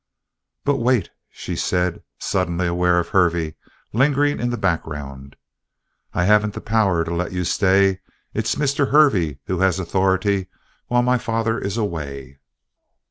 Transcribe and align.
"But 0.63 0.77
wait!" 0.77 1.11
she 1.29 1.55
said, 1.55 2.01
suddenly 2.17 2.65
aware 2.65 2.97
of 2.97 3.09
Hervey, 3.09 3.53
lingering 3.93 4.39
in 4.39 4.49
the 4.49 4.57
background. 4.57 5.35
"I 6.11 6.25
haven't 6.25 6.55
the 6.55 6.59
power 6.59 7.03
to 7.03 7.13
let 7.13 7.33
you 7.33 7.43
stay. 7.43 7.99
It's 8.33 8.55
Mr. 8.55 8.89
Hervey 8.89 9.37
who 9.45 9.59
has 9.59 9.77
authority 9.77 10.47
while 10.87 11.03
my 11.03 11.19
father 11.19 11.59
is 11.59 11.77
away." 11.77 12.39